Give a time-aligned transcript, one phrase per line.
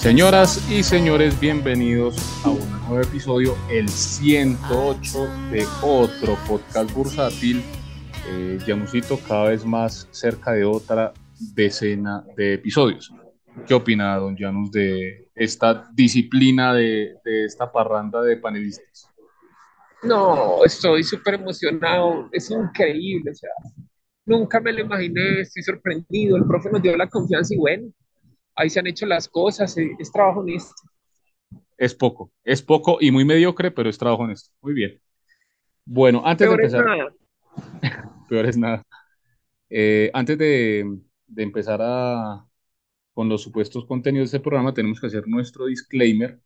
[0.00, 7.62] Señoras y señores, bienvenidos a un nuevo episodio, el 108 de otro podcast bursátil.
[8.26, 8.58] Eh,
[9.28, 11.12] cada vez más cerca de otra
[11.54, 13.12] decena de episodios.
[13.66, 19.06] ¿Qué opina, don Janus, de esta disciplina de, esta parranda de panelistas?
[20.02, 23.32] No, estoy súper emocionado, es increíble,
[24.24, 27.92] nunca me lo imaginé, estoy sorprendido, el profe nos dio la confianza y bueno,
[28.60, 30.74] ahí se han hecho las cosas, eh, es trabajo honesto.
[31.78, 34.50] Es poco, es poco y muy mediocre, pero es trabajo honesto.
[34.60, 35.00] Muy bien.
[35.84, 36.80] Bueno, antes de empezar.
[36.80, 38.24] Es nada.
[38.28, 38.82] peor es nada.
[39.70, 42.44] Eh, antes de, de empezar a,
[43.14, 46.40] con los supuestos contenidos de este programa, tenemos que hacer nuestro disclaimer.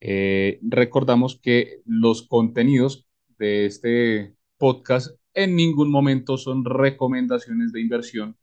[0.00, 8.36] Eh, recordamos que los contenidos de este podcast en ningún momento son recomendaciones de inversión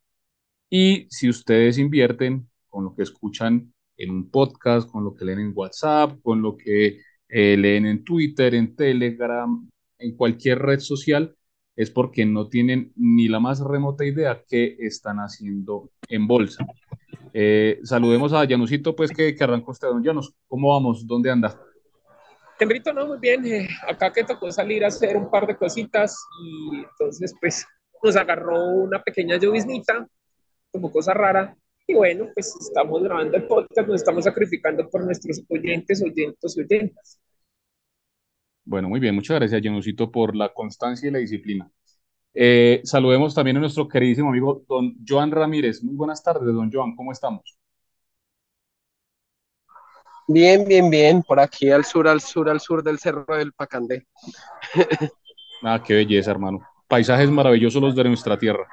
[0.70, 5.40] y si ustedes invierten con lo que escuchan en un podcast, con lo que leen
[5.40, 9.66] en WhatsApp, con lo que eh, leen en Twitter, en Telegram,
[9.98, 11.34] en cualquier red social,
[11.74, 16.66] es porque no tienen ni la más remota idea qué están haciendo en bolsa.
[17.32, 20.34] Eh, saludemos a Janusito, pues que, que arrancó usted, don Janus.
[20.46, 21.08] ¿Cómo vamos?
[21.08, 21.58] ¿Dónde anda?
[22.60, 23.46] Henrito, no, muy bien.
[23.46, 27.66] Eh, acá que tocó salir a hacer un par de cositas y entonces pues
[28.04, 30.06] nos agarró una pequeña lloviznita,
[30.74, 31.56] como cosa rara.
[31.88, 36.62] Y bueno, pues estamos grabando el podcast, nos estamos sacrificando por nuestros oyentes, oyentes y
[36.62, 37.20] oyentas.
[38.64, 41.70] Bueno, muy bien, muchas gracias, Janusito, por la constancia y la disciplina.
[42.34, 45.84] Eh, saludemos también a nuestro queridísimo amigo don Joan Ramírez.
[45.84, 47.56] Muy buenas tardes, don Joan, ¿cómo estamos?
[50.28, 54.08] Bien, bien, bien, por aquí al sur, al sur, al sur del Cerro del Pacandé.
[55.64, 56.62] ah, qué belleza, hermano.
[56.88, 58.68] Paisajes maravillosos los de nuestra tierra.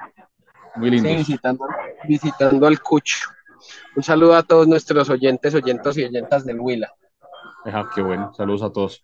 [0.75, 1.11] Muy lindos.
[1.11, 1.65] Sí, visitando,
[2.07, 3.19] visitando al Cucho.
[3.95, 6.91] Un saludo a todos nuestros oyentes, oyentes y oyentas del Huila.
[7.65, 9.01] Ajá, qué bueno, saludos a todos.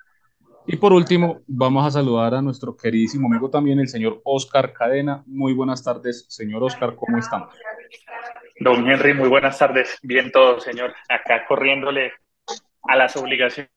[0.67, 5.23] Y por último, vamos a saludar a nuestro queridísimo amigo también, el señor Oscar Cadena.
[5.25, 7.53] Muy buenas tardes, señor Oscar, ¿cómo estamos?
[8.59, 9.97] Don Henry, muy buenas tardes.
[10.03, 10.93] Bien todo, señor.
[11.07, 12.11] Acá corriéndole
[12.83, 13.71] a las obligaciones.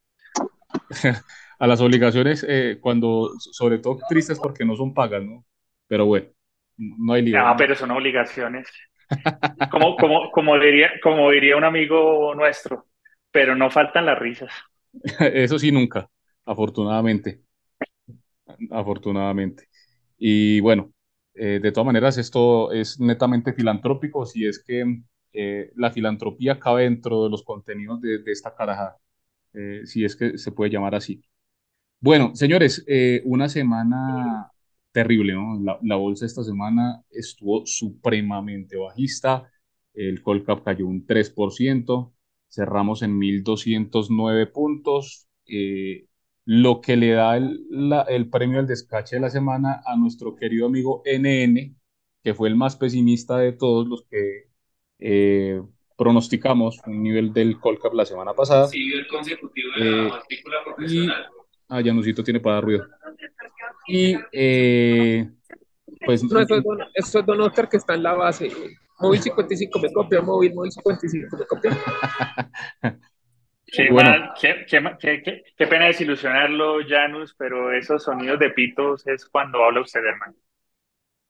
[1.58, 5.44] a las obligaciones, eh, cuando, sobre todo tristes porque no son pagas, ¿no?
[5.86, 6.26] Pero bueno,
[6.98, 7.38] no hay lío.
[7.38, 8.68] Ah, pero son obligaciones.
[9.70, 12.86] como, como, como, diría, como diría un amigo nuestro,
[13.30, 14.52] pero no faltan las risas.
[15.20, 16.08] Eso sí, nunca
[16.44, 17.42] afortunadamente.
[18.70, 19.68] Afortunadamente.
[20.18, 20.92] Y bueno,
[21.34, 26.84] eh, de todas maneras, esto es netamente filantrópico, si es que eh, la filantropía cabe
[26.84, 28.96] dentro de los contenidos de, esta caraja,
[29.54, 31.22] eh, si es que se puede llamar así.
[32.00, 32.84] Bueno, señores,
[33.24, 34.50] una semana
[34.92, 35.58] terrible, ¿no?
[35.60, 39.50] La, la, bolsa esta semana estuvo supremamente bajista,
[39.94, 42.12] el Colcap cayó un 3%,
[42.48, 45.28] cerramos en 1.209 puntos,
[46.44, 47.66] lo que le da el,
[48.08, 51.76] el premio al descache de la semana a nuestro querido amigo NN,
[52.22, 54.48] que fue el más pesimista de todos los que
[54.98, 55.62] eh,
[55.96, 58.68] pronosticamos un nivel del Colcap la semana pasada.
[58.68, 61.26] Sí, el consecutivo de la eh, matrícula profesional.
[61.30, 61.34] Y,
[61.68, 62.86] ah, Janusito tiene para dar ruido.
[63.86, 65.30] Y eh,
[66.04, 66.22] pues...
[66.24, 68.50] No, esto, es don, es Don Oscar que está en la base.
[69.00, 71.78] Móvil 55 me copia, móvil, móvil 55 me copia.
[73.72, 74.34] Qué, bueno.
[74.38, 80.00] qué, qué, qué, pena desilusionarlo, Janus, pero esos sonidos de pitos es cuando habla usted,
[80.04, 80.34] hermano.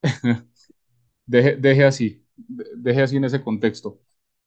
[1.25, 4.01] deje, deje así, deje así en ese contexto.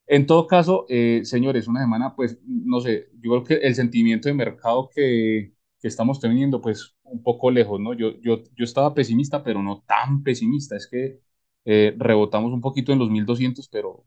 [0.05, 4.29] En todo caso, eh, señores, una semana, pues, no sé, yo creo que el sentimiento
[4.29, 7.93] de mercado que, que estamos teniendo, pues, un poco lejos, ¿no?
[7.93, 10.75] Yo, yo, yo estaba pesimista, pero no tan pesimista.
[10.75, 11.19] Es que
[11.65, 14.05] eh, rebotamos un poquito en los 1200, pero,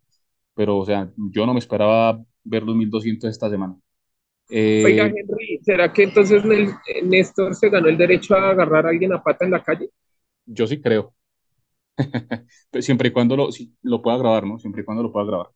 [0.55, 3.77] pero, o sea, yo no me esperaba ver los 1200 esta semana.
[4.49, 6.43] Eh, Oiga, Henry, ¿será que entonces
[7.05, 9.91] Néstor se ganó el derecho a agarrar a alguien a pata en la calle?
[10.47, 11.15] Yo sí creo.
[12.81, 13.49] Siempre y cuando lo,
[13.83, 14.59] lo pueda grabar, ¿no?
[14.59, 15.49] Siempre y cuando lo pueda grabar.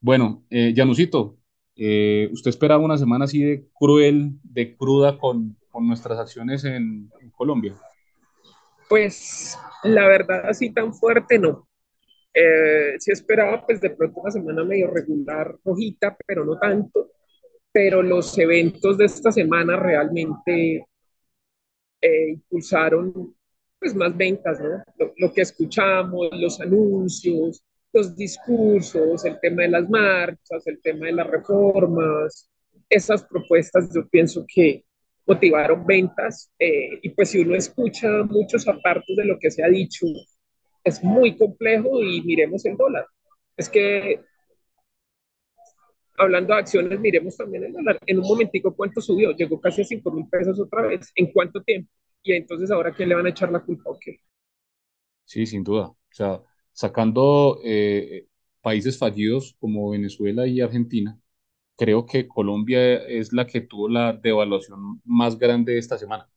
[0.00, 1.38] Bueno, eh, Janusito,
[1.76, 7.10] eh, ¿usted esperaba una semana así de cruel, de cruda con, con nuestras acciones en,
[7.20, 7.74] en, Colombia?
[8.88, 11.68] Pues la verdad, así tan fuerte no.
[12.32, 17.10] Eh, sí esperaba pues de pronto una semana medio regular, rojita, pero no tanto.
[17.72, 20.86] Pero los eventos de esta semana realmente
[22.00, 23.34] eh, impulsaron
[23.80, 24.80] pues más ventas, ¿no?
[25.16, 31.12] Lo, que escuchamos, los anuncios, los discursos, el tema de las marchas, el tema de
[31.12, 32.48] las reformas,
[32.88, 34.84] esas propuestas yo pienso que
[35.26, 39.68] motivaron ventas eh, y pues si uno escucha muchos apartes de lo que se ha
[39.68, 40.06] dicho,
[40.82, 43.06] es muy complejo y miremos el dólar.
[43.56, 44.20] Es que
[46.16, 47.98] hablando de acciones, miremos también el dólar.
[48.06, 49.32] En un momentico, ¿cuánto subió?
[49.32, 51.10] Llegó casi a 5 mil pesos otra vez.
[51.14, 51.90] ¿En cuánto tiempo?
[52.22, 54.18] Y entonces, ¿ahora quién le van a echar la culpa o qué?
[55.24, 55.86] Sí, sin duda.
[55.88, 56.40] O sea,
[56.72, 58.26] sacando eh,
[58.60, 61.18] países fallidos como Venezuela y Argentina,
[61.76, 66.28] creo que Colombia es la que tuvo la devaluación más grande esta semana.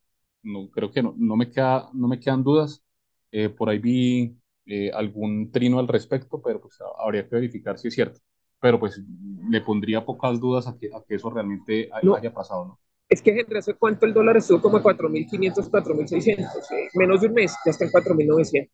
[0.44, 2.84] No, creo que no, no, me, queda, no me quedan dudas.
[3.32, 7.90] Eh, por ahí vi eh, algún trino al respecto, pero pues habría que verificar si
[7.90, 8.20] es cierto.
[8.60, 9.02] Pero pues
[9.50, 12.80] le pondría pocas dudas a que, a que eso realmente haya pasado, ¿no?
[13.10, 16.72] Es que, Henry, ¿hace cuánto el dólar estuvo como 4.500, 4.600?
[16.72, 16.90] ¿eh?
[16.96, 18.70] Menos de un mes, ya está en 4.900.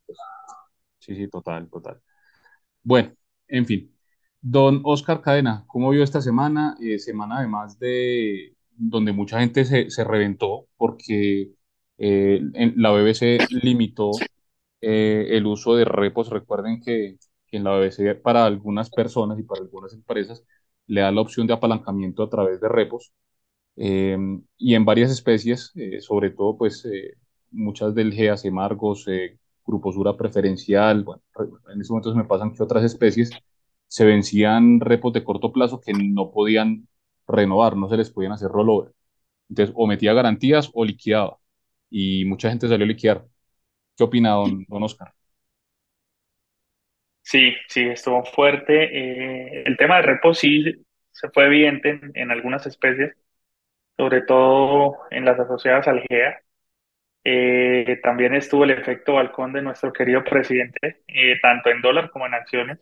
[0.98, 2.00] Sí, sí, total, total.
[2.82, 3.12] Bueno,
[3.48, 3.93] en fin.
[4.46, 6.76] Don Oscar Cadena, ¿cómo vio esta semana?
[6.78, 11.52] Eh, semana además de donde mucha gente se, se reventó porque
[11.96, 12.40] eh,
[12.76, 14.10] la BBC limitó
[14.82, 16.28] eh, el uso de repos.
[16.28, 20.44] Recuerden que, que, en la BBC para algunas personas y para algunas empresas
[20.88, 23.12] le da la opción de apalancamiento a través de repos.
[23.76, 26.86] y en varias especies, sobre todo pues
[27.50, 29.06] muchas del GAC Margos,
[29.66, 31.22] gruposura preferencial, bueno,
[31.72, 33.30] en ese momento se me pasan que otras especies
[33.94, 36.88] se vencían repos de corto plazo que no podían
[37.28, 38.92] renovar, no se les podían hacer rollover.
[39.48, 41.38] Entonces, o metía garantías o liquidaba.
[41.90, 43.24] Y mucha gente salió a liquidar.
[43.96, 45.12] ¿Qué opina don, Oscar?
[47.22, 48.82] Sí, sí, estuvo fuerte.
[48.82, 53.14] Eh, el tema de repos sí se fue evidente en, algunas especies,
[53.96, 56.42] sobre todo en las asociadas al GEA.
[57.22, 62.26] Eh, también estuvo el efecto balcón de nuestro querido presidente, eh, tanto en dólar como
[62.26, 62.80] en acciones.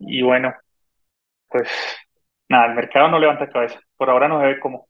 [0.00, 0.52] Y bueno,
[1.48, 1.68] pues
[2.48, 3.80] nada, el mercado no levanta cabeza.
[3.96, 4.88] Por ahora no se ve cómo.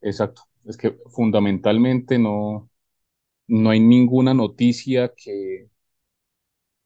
[0.00, 0.42] Exacto.
[0.64, 2.70] Es que fundamentalmente no,
[3.48, 5.68] no hay ninguna noticia que,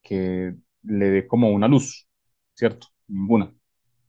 [0.02, 2.06] que le dé como una luz,
[2.54, 2.88] ¿cierto?
[3.08, 3.52] Ninguna.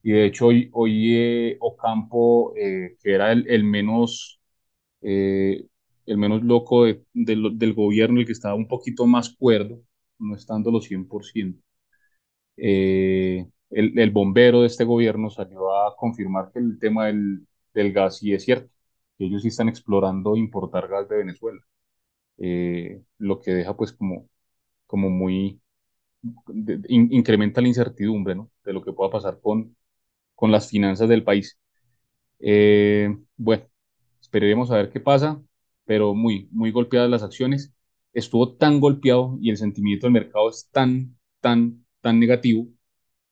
[0.03, 4.41] Y de hecho hoy, hoy eh, Ocampo, eh, que era el, menos,
[5.01, 5.67] eh,
[6.07, 9.81] el menos loco del gobierno, el que estaba un poquito más cuerdo,
[10.19, 11.61] no estando los 100%,
[12.57, 17.47] eh, el, bombero de este gobierno salió a confirmar que el tema del,
[17.93, 18.69] gas sí es cierto,
[19.17, 21.61] que ellos sí están explorando importar gas de Venezuela,
[22.37, 24.29] eh, lo que deja pues como,
[24.87, 25.61] como muy,
[26.89, 28.51] incrementa la incertidumbre, ¿no?
[28.63, 29.75] De lo que pueda pasar con,
[30.35, 31.59] con las finanzas del país.
[32.39, 33.65] Eh, bueno,
[34.21, 35.41] esperaremos a ver qué pasa,
[35.85, 37.73] pero muy, muy golpeadas las acciones.
[38.13, 42.67] Estuvo tan golpeado y el sentimiento del mercado es tan, tan tan negativo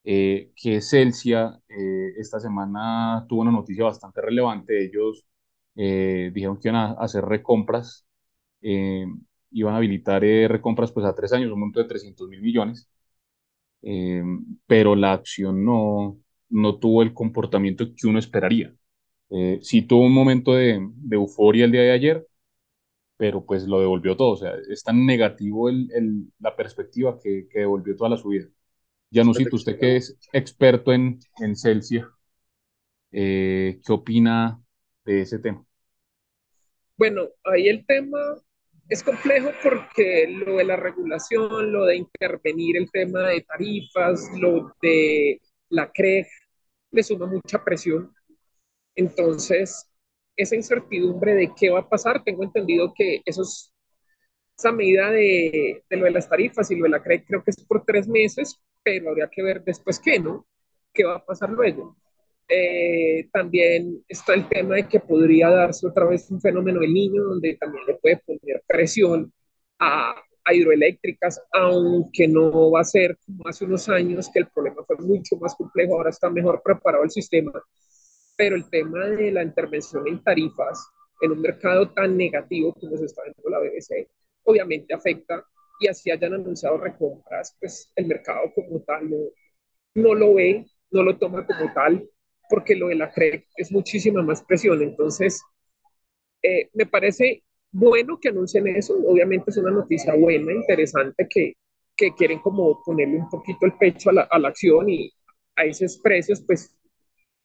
[0.03, 4.85] eh, que Celsia eh, esta semana tuvo una noticia bastante relevante.
[4.85, 5.25] Ellos
[5.75, 8.05] eh, dijeron que iban a hacer recompras,
[8.61, 12.89] iban a habilitar recompras pues a tres años, un monto de 300 mil millones,
[14.67, 16.19] pero la acción no,
[16.49, 18.73] no tuvo el comportamiento que uno esperaría.
[19.61, 22.27] sí tuvo un momento de, de euforia el día de ayer,
[23.17, 24.31] pero pues lo devolvió todo.
[24.33, 28.47] O sea, es tan negativo el, el, la perspectiva que, que, devolvió toda la subida.
[29.11, 32.05] Janusito, usted que es experto en, en Celsius,
[33.11, 34.61] eh, ¿qué opina
[35.05, 35.65] de ese tema?
[36.97, 38.19] Bueno, ahí el tema
[38.89, 44.75] es complejo porque lo de la regulación, lo de intervenir el tema de tarifas, lo
[44.81, 45.39] de
[45.69, 46.27] la CREG,
[46.91, 48.13] le suma mucha presión.
[48.95, 49.87] Entonces,
[50.35, 53.73] esa incertidumbre de qué va a pasar, tengo entendido que esos,
[54.57, 57.51] esa medida de, de, lo de las tarifas y lo de la CREG creo que
[57.51, 60.45] es por tres meses, pero habría que ver después qué, ¿no?
[60.93, 61.97] ¿Qué va a pasar luego?
[62.47, 67.23] Eh, también está el tema de que podría darse otra vez un fenómeno del niño,
[67.23, 69.31] donde también le puede poner presión
[69.77, 74.83] a, a, hidroeléctricas, aunque no va a ser como hace unos años, que el problema
[74.85, 77.51] fue mucho más complejo, ahora está mejor preparado el sistema.
[78.35, 80.89] Pero el tema de la intervención en tarifas
[81.21, 84.07] en un mercado tan negativo como se está viendo la BBC,
[84.43, 85.45] obviamente afecta
[85.79, 89.17] y así hayan anunciado recompras, pues el mercado como tal no,
[89.95, 92.09] no lo ve, no lo toma como tal,
[92.49, 94.81] porque lo de la CREC es muchísima más presión.
[94.81, 95.41] Entonces,
[96.41, 98.95] eh, me parece bueno que anuncien eso.
[99.05, 101.53] Obviamente es una noticia buena, interesante, que,
[101.95, 105.11] que quieren como ponerle un poquito el pecho a la, a la acción y
[105.55, 106.75] a esos precios, pues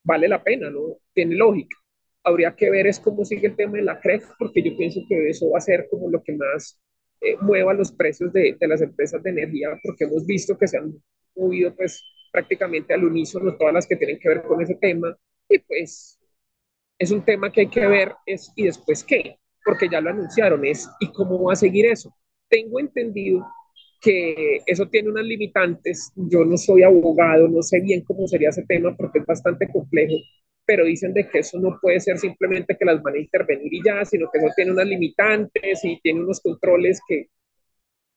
[0.05, 0.99] vale la pena, ¿no?
[1.15, 1.77] Tiene lógica.
[2.25, 5.29] Habría que ver es cómo sigue el tema de la CREC, porque yo pienso que
[5.29, 6.81] eso va a ser como lo que más
[7.25, 10.79] eh, mueva los precios de, de, las empresas de energía, porque hemos visto que se
[10.79, 10.95] han
[11.37, 12.03] movido pues
[12.33, 15.17] prácticamente al unísono todas las que tienen que ver con ese tema,
[15.49, 16.19] y pues
[16.99, 20.65] es un tema que hay que ver, es, y después qué, porque ya lo anunciaron,
[20.65, 22.15] es, ¿y cómo va a seguir eso?
[22.49, 23.45] Tengo entendido
[24.05, 26.13] que eso tiene unas limitantes.
[26.15, 30.15] Yo no soy abogado, no sé bien cómo sería ese tema porque es bastante complejo,
[30.67, 33.83] pero dicen de que eso no puede ser simplemente que las van a intervenir y
[33.85, 37.29] ya, sino que eso tiene unas limitantes y tiene unos controles que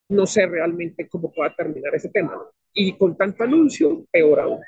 [0.10, 2.34] no sé realmente cómo pueda terminar ese tema.
[2.74, 4.60] Y con tanto anuncio, peor aún.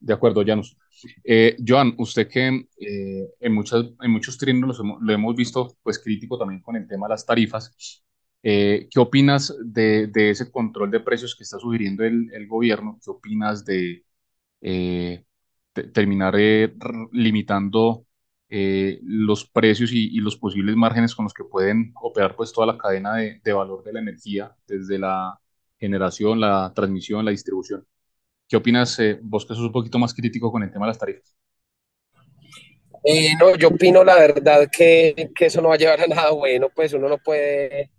[0.00, 0.76] De acuerdo, Janus.
[1.24, 6.38] Eh, Joan, usted que eh, en, muchas, en muchos trinos lo hemos visto pues crítico
[6.38, 8.02] también con el tema de las tarifas,
[8.42, 12.98] eh, ¿qué opinas de, de, ese control de precios que está sugiriendo el, el gobierno?
[13.04, 14.04] ¿Qué opinas de,
[14.60, 15.24] eh,
[15.84, 16.74] terminar eh,
[17.12, 18.06] limitando
[18.50, 22.78] eh, los precios y, los posibles márgenes con los que pueden operar pues toda la
[22.78, 25.38] cadena de, valor de la energía, desde la
[25.78, 27.86] generación, la transmisión, la distribución.
[28.48, 30.98] ¿Qué opinas eh, vos que sos un poquito más crítico con el tema de las
[30.98, 31.34] tarifas?
[33.38, 36.68] no, yo opino la verdad que, que, eso no va a llevar a nada bueno,
[36.74, 37.90] pues uno no puede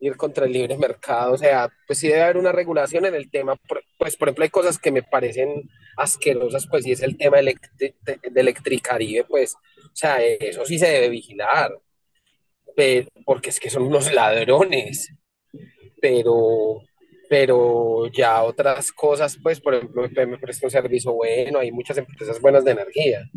[0.00, 3.30] ir contra el libre mercado, o sea, pues sí debe haber una regulación en el
[3.30, 3.56] tema,
[3.98, 5.68] pues por ejemplo hay cosas que me parecen
[5.98, 7.56] asquerosas, pues sí es el tema de,
[8.34, 11.72] Electricaribe, pues, o sea, eso sí se debe vigilar,
[13.24, 15.12] porque es que son unos ladrones,
[16.00, 16.82] pero,
[17.28, 22.40] pero ya otras cosas, pues, por ejemplo, me presta un servicio bueno, hay muchas empresas
[22.40, 23.28] buenas de energía,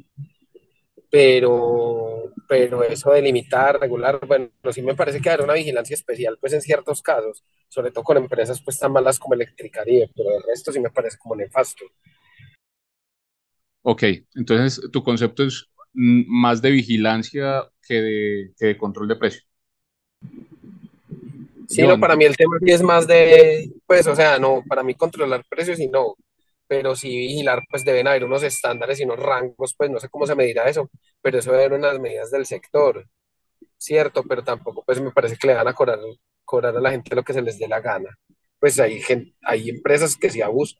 [1.10, 6.38] pero, pero eso de limitar, regular, bueno, sí me parece que hay una vigilancia especial,
[6.39, 10.44] pues en ciertos casos, sobre todo con empresas pues tan malas como Electricaribe, pero el
[10.44, 11.84] resto sí me parece como nefasto.
[13.83, 14.03] Ok,
[14.35, 19.41] entonces tu concepto es más de vigilancia que de, control de precio.
[21.67, 24.93] Sí, no, para mí el tema es más de, pues, o sea, no, para mí
[24.93, 26.15] controlar precios y no,
[26.67, 30.27] pero sí vigilar, pues deben haber unos estándares y unos rangos, pues no sé cómo
[30.27, 30.89] se medirá eso,
[31.21, 33.07] pero eso debe haber unas medidas del sector,
[33.77, 36.00] cierto, pero tampoco pues me parece que le van a cobrar,
[36.45, 38.17] cobrar a la gente lo que se les dé la gana.
[38.59, 40.79] Pues hay, gente, hay empresas que sí abusan.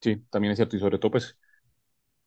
[0.00, 1.36] Sí, también es cierto, y sobre todo pues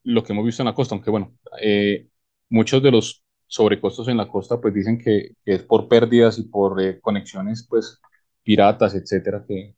[0.04, 2.10] lo que hemos visto en la costa, aunque bueno, eh,
[2.50, 6.82] muchos de los sobrecostos en la costa pues dicen que, es por pérdidas y por
[6.82, 8.00] eh, conexiones pues
[8.44, 9.76] piratas, etcétera, que,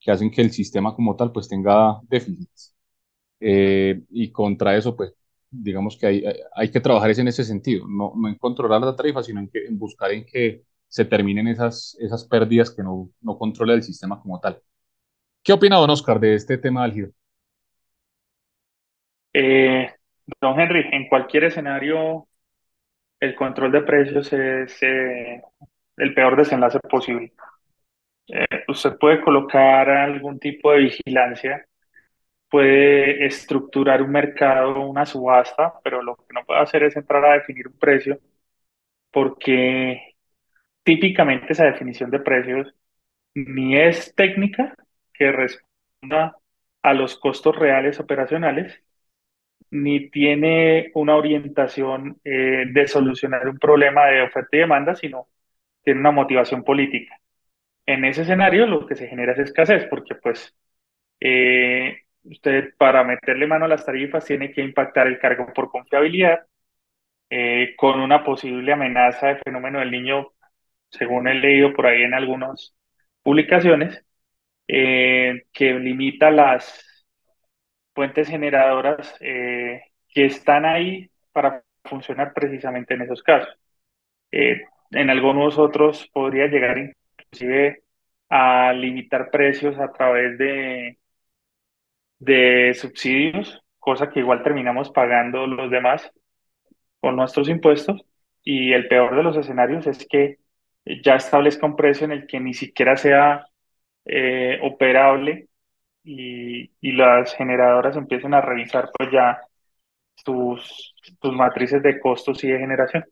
[0.00, 2.74] que hacen que el sistema como tal pues tenga déficits.
[3.40, 5.14] Eh, y contra eso pues
[5.50, 6.24] digamos que hay,
[6.54, 9.66] hay que trabajar en ese sentido, no, no en controlar la tarifa, sino en, que,
[9.66, 14.20] en buscar en que se terminen esas, esas pérdidas que no, no controla el sistema
[14.20, 14.62] como tal.
[15.42, 17.12] ¿Qué opina don Oscar de este tema del giro?
[19.38, 19.90] Eh,
[20.40, 22.26] don Henry, en cualquier escenario,
[23.20, 25.42] el control de precios es eh,
[25.98, 27.32] el peor desenlace posible.
[28.28, 31.66] Eh, usted puede colocar algún tipo de vigilancia,
[32.50, 37.34] puede estructurar un mercado, una subasta, pero lo que no puede hacer es entrar a
[37.34, 38.20] definir un precio,
[39.10, 40.14] porque
[40.84, 42.74] típicamente esa definición de precios
[43.34, 44.74] ni es técnica,
[45.14, 46.36] que responda
[46.82, 48.82] a los costos reales operacionales,
[49.70, 55.28] ni tiene una orientación eh, de solucionar un problema de oferta y demanda, sino
[55.82, 57.18] tiene una motivación política.
[57.86, 60.54] En ese escenario lo que se genera es escasez, porque pues
[61.20, 66.40] eh, usted para meterle mano a las tarifas tiene que impactar el cargo por confiabilidad,
[67.30, 70.32] eh, con una posible amenaza de fenómeno del niño,
[70.90, 72.74] según he leído por ahí en algunas
[73.22, 74.04] publicaciones,
[74.68, 76.95] eh, que limita las
[77.96, 79.80] fuentes generadoras que
[80.14, 83.58] están ahí para funcionar precisamente en esos casos.
[84.30, 87.82] en algunos otros podría llegar inclusive
[88.28, 90.98] a limitar precios a través de,
[92.18, 96.10] de subsidios, cosa que igual terminamos pagando los demás
[97.00, 98.04] con nuestros impuestos.
[98.42, 100.38] Y el peor de los escenarios es que
[101.04, 103.46] ya establezca un precio en el que ni siquiera sea
[104.04, 105.48] eh, operable
[106.06, 109.40] y, y, las generadoras empiecen a revisar pues ya
[110.14, 113.04] sus, sus matrices de costos y de generación.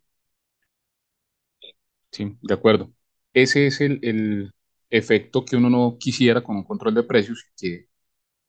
[2.10, 2.90] Sí, de acuerdo
[3.34, 4.52] ese es el,
[4.90, 7.88] efecto que uno no quisiera con un control de precios, que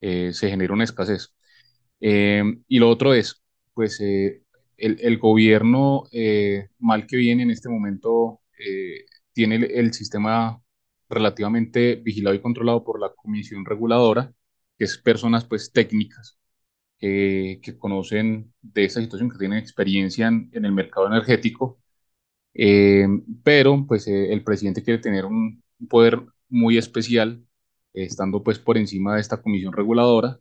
[0.02, 1.34] eh, se genera una escasez.
[2.00, 4.44] Eh, y lo otro es, pues, eh,
[4.78, 6.04] el, gobierno,
[6.80, 8.42] mal que viene en este momento,
[9.34, 10.62] tiene el, sistema
[11.10, 14.34] relativamente vigilado y controlado por la comisión reguladora,
[14.78, 16.38] que es personas, pues, técnicas,
[17.00, 21.80] que conocen de esa situación, que tienen experiencia en el mercado energético
[22.54, 23.08] eh,
[23.44, 27.44] pero pues eh, el presidente quiere tener un poder muy especial,
[27.94, 30.40] eh, estando pues por encima de esta comisión reguladora,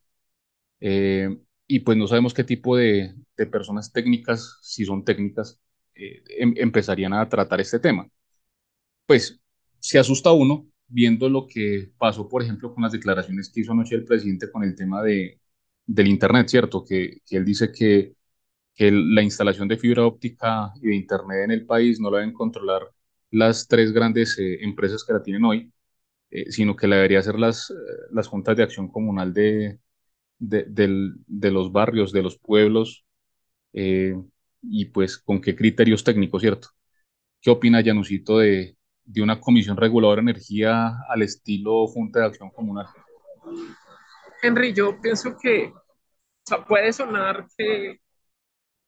[1.66, 5.60] y pues no sabemos qué tipo de, de personas técnicas, si son técnicas,
[5.94, 8.08] em, empezarían a tratar este tema.
[9.06, 9.40] Pues
[9.84, 13.94] se asusta uno viendo lo que pasó, por ejemplo, con las declaraciones que hizo anoche
[13.96, 15.40] el presidente con el tema de,
[15.86, 16.84] del Internet, ¿cierto?
[16.84, 18.14] Que, que él dice que,
[18.74, 22.34] que la instalación de fibra óptica y de Internet en el país no la deben
[22.34, 22.82] controlar
[23.30, 25.72] las tres grandes eh, empresas que la tienen hoy,
[26.30, 27.74] eh, sino que la debería hacer las, eh,
[28.12, 29.80] las juntas de acción comunal de,
[30.38, 33.04] de, del, de los barrios, de los pueblos,
[34.62, 36.68] y pues con qué criterios técnicos, ¿cierto?
[37.42, 42.50] ¿Qué opina Janusito de, de una comisión reguladora de energía al estilo Junta de Acción
[42.50, 42.86] Comunal?
[44.42, 45.72] Henry, yo pienso que
[46.68, 48.00] puede sonar que,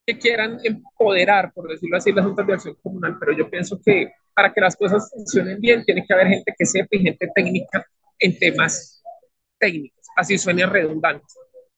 [0.06, 4.12] que, quieran empoderar, por decirlo así, las juntas de acción comunal, pero yo pienso que
[4.34, 7.86] para que las cosas funcionen bien, tiene que haber gente que sepa y gente técnica
[8.18, 9.02] en temas
[9.58, 11.24] técnicos, así suene redundante.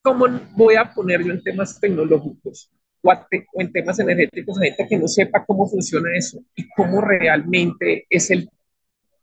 [0.02, 0.26] ¿Cómo
[0.56, 2.70] voy a poner yo en temas tecnológicos
[3.10, 8.06] o, en temas energéticos a gente que no sepa cómo funciona eso y cómo realmente
[8.10, 8.50] es el,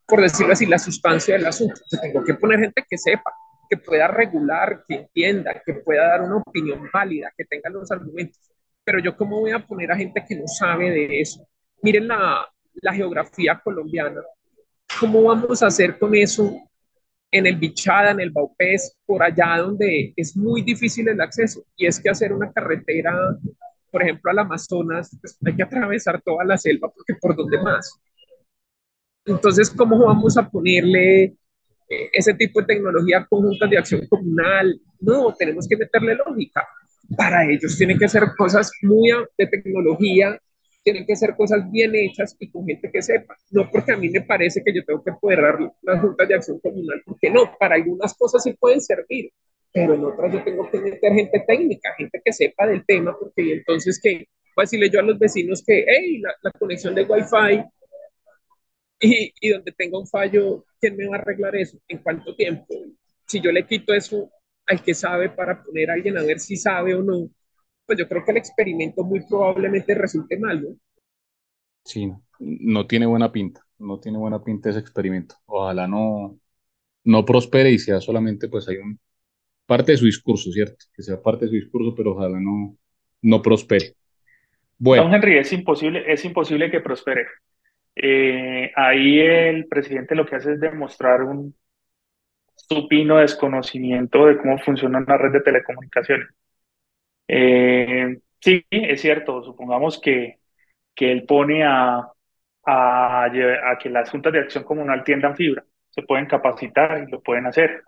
[0.08, 1.80] por decirlo así, la sustancia del asunto?
[1.92, 3.34] Yo tengo que poner gente que sepa,
[3.70, 8.40] que pueda regular, que entienda, que pueda dar una opinión válida, que tenga los argumentos.
[8.84, 11.48] Pero yo cómo voy a poner a gente que no sabe de eso.
[11.82, 12.48] Miren la,
[12.82, 14.22] la geografía colombiana.
[15.00, 16.56] ¿Cómo vamos a hacer con eso
[17.32, 21.66] en el Bichada, en el Baupés, por allá donde es muy difícil el acceso?
[21.76, 23.38] Y es que hacer una carretera,
[23.96, 27.98] por ejemplo, al Amazonas, pues hay que atravesar toda la selva, porque por dónde más.
[29.24, 31.38] Entonces, ¿cómo vamos a ponerle
[31.88, 34.78] eh, ese tipo de tecnología conjuntas de acción comunal.
[35.00, 36.68] No, tenemos que meterle lógica.
[37.16, 40.38] Para ellos tienen que ser cosas muy de tecnología,
[40.84, 43.38] tienen que ser cosas bien hechas y con gente que sepa.
[43.52, 46.60] No porque a mí me parece que yo tengo que apoderar las juntas de acción
[46.60, 49.32] comunal, porque no, para algunas cosas sí pueden servir,
[49.76, 53.56] pero en otras yo tengo que meter gente técnica, gente que sepa del tema, porque
[53.56, 57.04] entonces que voy a decirle yo a los vecinos que, hey, la, la conexión de
[57.04, 57.62] Wi-Fi
[59.02, 61.78] y, y, donde tenga un fallo, ¿quién me va a arreglar eso?
[61.90, 62.74] ¿En cuánto tiempo?
[63.28, 64.32] Si yo le quito eso
[64.66, 67.30] al que sabe para poner a alguien a ver si sabe o no,
[67.86, 70.70] pues yo creo que el experimento muy probablemente resulte mal, ¿no?
[71.84, 72.10] Sí,
[72.40, 75.36] no tiene buena pinta, no tiene buena pinta ese experimento.
[75.48, 76.40] Ojalá no,
[77.04, 78.98] no prospere y sea solamente, pues hay un
[79.66, 80.86] parte de su discurso, ¿cierto?
[80.96, 82.76] Que sea parte de su discurso, pero ojalá no,
[83.22, 83.94] no prospere.
[84.78, 85.04] Bueno.
[85.04, 87.26] Don Henry, es imposible, es imposible que prospere.
[87.96, 91.56] Eh, ahí el presidente lo que hace es demostrar un
[92.56, 96.28] supino desconocimiento de cómo funciona una red de telecomunicaciones.
[97.28, 100.40] Eh, sí, es cierto, supongamos que,
[100.94, 102.08] que él pone a,
[102.66, 107.22] a, a, que las juntas de acción comunal tiendan fibra, se pueden capacitar y lo
[107.22, 107.84] pueden hacer.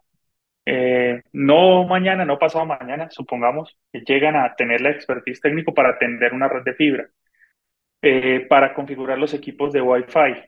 [0.69, 6.33] Eh, no mañana, no pasado mañana, supongamos llegan a tener la expertise técnico para atender
[6.33, 7.09] una red de fibra
[8.01, 10.43] eh, para configurar los equipos de Wi-Fi,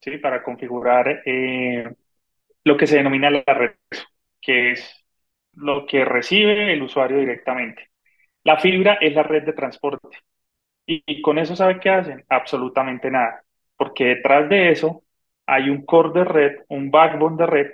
[0.00, 0.18] ¿sí?
[0.18, 1.88] para configurar eh,
[2.64, 3.72] lo que se denomina la red,
[4.40, 5.04] que es
[5.54, 7.90] lo que recibe el usuario directamente.
[8.44, 10.08] La fibra es la red de transporte.
[10.86, 12.24] Y, y con eso, ¿sabe qué hacen?
[12.28, 13.42] Absolutamente nada.
[13.76, 15.04] Porque detrás de eso
[15.46, 17.72] hay un core de red, un backbone de red,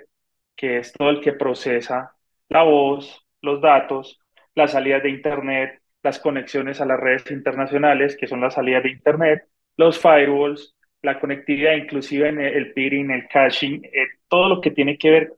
[0.55, 2.15] que es todo el que procesa
[2.49, 4.19] la voz, los datos,
[4.55, 8.91] las salidas de Internet, las conexiones a las redes internacionales, que son las salidas de
[8.91, 14.71] Internet, los firewalls, la conectividad, inclusive en el peering, el caching, eh, todo lo que
[14.71, 15.33] tiene que ver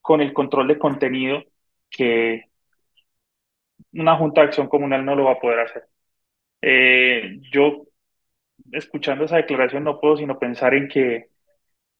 [0.00, 1.42] con el control de contenido
[1.90, 2.44] que
[3.92, 5.84] una junta de acción comunal no lo va a poder hacer.
[6.62, 7.86] Eh, yo,
[8.72, 11.28] escuchando esa declaración, no puedo sino pensar en que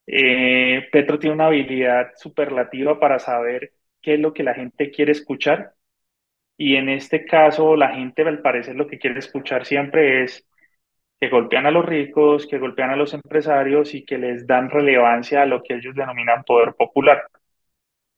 [0.06, 5.12] eh, Petro tiene una habilidad superlativa para saber qué es lo que la gente quiere
[5.12, 5.74] escuchar
[6.56, 10.46] y en este caso, la gente al parecer lo que quiere escuchar siempre es
[11.20, 15.42] que golpean a los ricos, que golpean a los empresarios y que les dan relevancia
[15.42, 17.24] a lo que ellos denominan poder popular.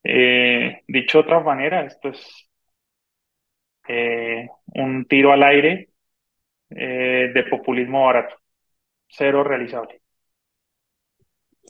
[0.04, 2.48] Eh, dicho de otra manera, esto es
[3.88, 5.90] eh, un tiro al aire
[6.68, 8.36] de populismo barato,
[9.08, 10.00] cero realizable.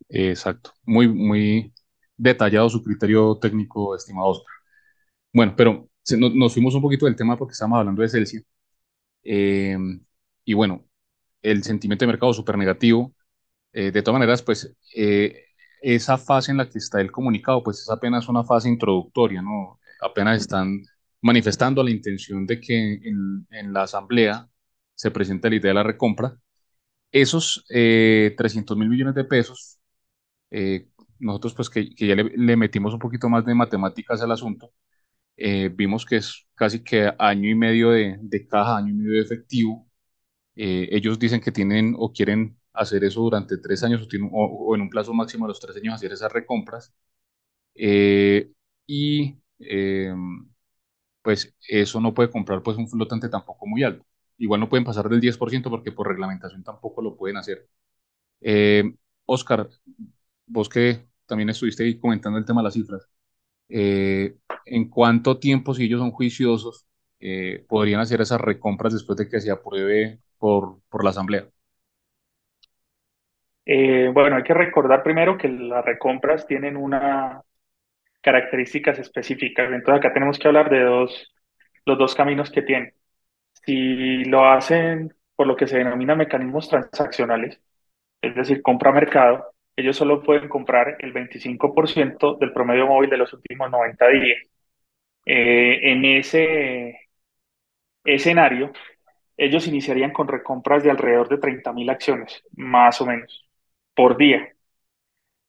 [0.08, 1.72] Exacto, muy, muy
[2.16, 4.54] detallado su criterio técnico, estimado Oscar.
[5.32, 5.88] Bueno, pero
[6.34, 8.44] nos fuimos un poquito del tema porque estamos hablando de Celsius.
[9.24, 9.78] Eh,
[10.44, 10.86] y bueno,
[11.42, 13.14] el sentimiento de mercado súper negativo.
[13.72, 15.44] Eh, de todas maneras, pues eh,
[15.82, 19.80] esa fase en la que está el comunicado, pues es apenas una fase introductoria, ¿no?
[20.02, 20.82] Apenas están
[21.22, 24.48] manifestando la intención de que en, en la asamblea
[24.94, 26.36] se presente la idea de la recompra.
[27.12, 29.75] Esos 300 mil millones de pesos,
[31.18, 34.72] nosotros pues que, que ya le, le, metimos un poquito más de matemáticas al asunto,
[35.36, 39.12] eh, vimos que es casi que año y medio de, de caja, año y medio
[39.14, 39.88] de efectivo.
[40.56, 44.90] Eh, ellos dicen que tienen o quieren hacer eso durante tres años o, en un
[44.90, 46.94] plazo máximo de los tres años hacer esas recompras.
[47.74, 48.52] Eh,
[48.86, 50.48] y em,
[51.22, 54.06] pues eso no puede comprar pues un flotante tampoco muy alto.
[54.38, 57.68] Igual no pueden pasar del 10% porque por reglamentación tampoco lo pueden hacer.
[58.42, 58.84] Eh,
[59.26, 59.70] Oscar,
[60.46, 63.08] vos que también estuviste ahí comentando el tema de las cifras,
[63.68, 66.86] eh, ¿en cuánto tiempo, si ellos son juiciosos,
[67.20, 71.48] eh, podrían hacer esas recompras después de que se apruebe por, por la Asamblea?
[74.12, 77.42] bueno, hay que recordar primero que las recompras tienen una
[78.26, 79.70] características específicas.
[79.72, 81.32] Entonces acá tenemos que hablar de dos,
[81.86, 82.92] los dos caminos que tienen.
[83.64, 87.60] Si lo hacen por lo que se denomina mecanismos transaccionales,
[88.22, 93.32] es decir, compra mercado, ellos solo pueden comprar el 25% del promedio móvil de los
[93.32, 94.38] últimos 90 días.
[95.26, 97.00] Eh, en ese
[98.04, 98.72] escenario,
[99.36, 103.46] ellos iniciarían con recompras de alrededor de 30.000 acciones, más o menos,
[103.94, 104.48] por día.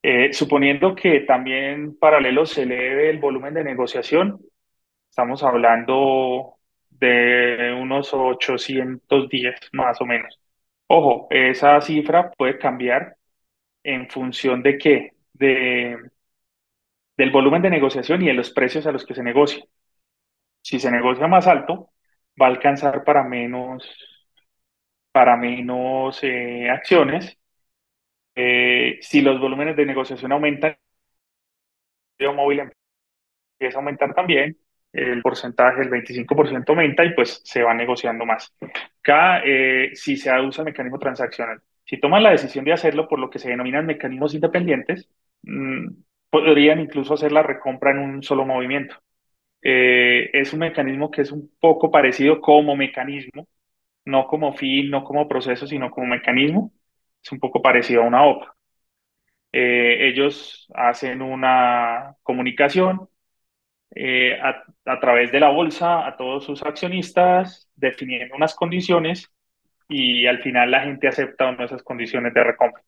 [0.02, 4.40] Eh, suponiendo que también paralelo se eleve el volumen de negociación,
[5.10, 6.56] estamos hablando
[6.90, 10.40] de unos 810 más o menos.
[10.88, 13.17] Ojo, esa cifra puede cambiar
[13.88, 15.96] en función de qué, de,
[17.16, 19.62] del volumen de negociación y de los precios a los que se negocia.
[20.62, 21.90] Si se negocia más alto,
[22.40, 23.84] va a alcanzar para menos,
[25.12, 27.38] para menos eh, acciones.
[28.34, 30.76] Eh, si los volúmenes de negociación aumentan,
[32.18, 32.60] el móvil
[33.58, 34.56] empieza a aumentar también,
[34.92, 38.54] el porcentaje, el 25% aumenta y pues se va negociando más.
[39.00, 43.18] Acá, eh, si se usa el mecanismo transaccional, si toman la decisión de hacerlo por
[43.18, 45.08] lo que se denominan mecanismos independientes,
[45.42, 45.88] mm,
[46.30, 48.96] podrían incluso hacer la recompra en un solo movimiento.
[49.62, 53.48] Eh, es un mecanismo que es un poco parecido como mecanismo,
[54.04, 56.72] no como fin, no como proceso, sino como mecanismo.
[57.22, 58.54] Es un poco parecido a una OPA.
[59.52, 63.08] Eh, ellos hacen una comunicación,
[63.94, 69.32] eh, a, través de la bolsa a todos sus accionistas, definiendo unas condiciones
[69.88, 72.82] y al final la gente acepta una esas condiciones de recompra.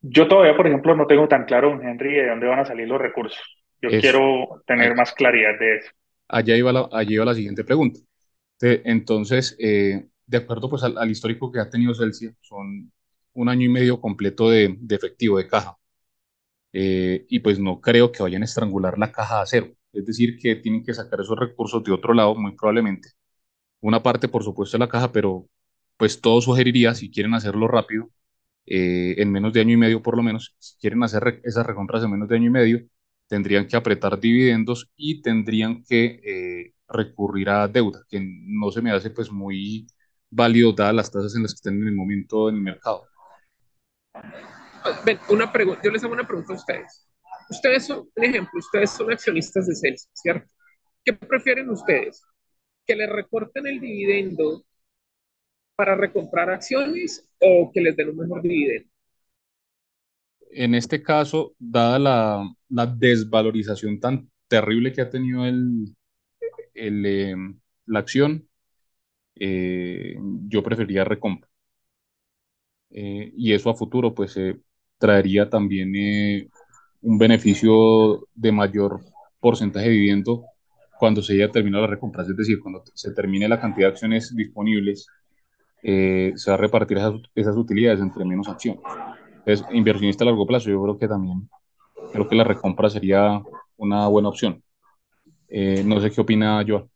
[0.00, 3.00] Yo todavía, por ejemplo, no tengo tan claro, Henry, de dónde van a salir los
[3.00, 3.40] recursos.
[3.82, 5.90] Yo quiero tener más claridad de eso.
[6.28, 8.00] Allá iba la, allá iba la siguiente pregunta.
[8.60, 12.90] Entonces, eh, de acuerdo pues al, histórico que ha tenido Celsius, son
[13.34, 15.76] un año y medio completo de, de efectivo, de caja.
[16.72, 19.68] Eh, y pues no creo que vayan a estrangular la caja a cero.
[19.92, 23.10] Es decir, que tienen que sacar esos recursos de otro lado, muy probablemente.
[23.80, 25.48] Una parte, por supuesto, de la caja, pero
[25.96, 28.10] pues todo sugeriría, si quieren hacerlo rápido,
[28.66, 32.02] eh, en menos de año y medio por lo menos, si quieren hacer esas recompras
[32.04, 32.80] en menos de año y medio,
[33.28, 38.92] tendrían que apretar dividendos y tendrían que eh, recurrir a deuda, que no se me
[38.92, 39.86] hace pues muy
[40.30, 43.06] válido dadas las tasas en las que están en el momento en el mercado
[45.28, 47.06] una pregunta, yo les hago una pregunta a ustedes.
[47.50, 50.48] Ustedes son, por ejemplo, ustedes son accionistas de Celsius, ¿cierto?
[51.04, 52.24] ¿Qué prefieren ustedes?
[52.86, 54.64] ¿Que les recorten el dividendo
[55.74, 58.88] para recomprar acciones o que les den un mejor dividendo?
[60.50, 61.98] En este caso, dada
[62.68, 65.94] la, desvalorización tan terrible que ha tenido el,
[66.74, 67.34] eh,
[67.86, 68.48] la acción,
[69.34, 70.16] eh,
[70.48, 71.50] yo preferiría recompra.
[72.90, 74.38] Eh, y eso a futuro, pues
[74.98, 76.50] traería también
[77.02, 79.00] un beneficio de mayor
[79.40, 80.44] porcentaje de dividendo
[80.98, 84.34] cuando se haya terminado la recompra, es decir, cuando se termine la cantidad de acciones
[84.34, 85.06] disponibles,
[85.82, 86.98] eh, se va a repartir
[87.34, 88.80] esas, utilidades entre menos acciones.
[89.44, 91.48] Es inversionista a largo plazo, yo creo que también,
[92.12, 93.42] creo que la recompra sería
[93.76, 94.62] una buena opción.
[95.48, 96.88] Eh, no sé qué opina Joan.